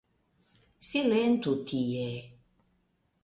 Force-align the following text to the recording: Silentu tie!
Silentu 0.89 1.53
tie! 1.69 2.07